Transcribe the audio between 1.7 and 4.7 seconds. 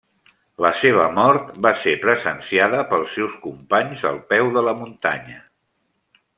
ser presenciada pels seus companys al peu de